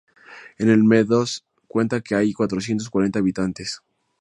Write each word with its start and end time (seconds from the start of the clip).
En 0.57 0.67
el 0.67 0.79
de 0.79 0.83
Madoz 0.87 1.43
cuenta 1.67 2.01
que 2.01 2.15
hay 2.15 2.33
cuatrocientos 2.33 2.89
cuarenta 2.89 3.19
habitantes. 3.19 3.81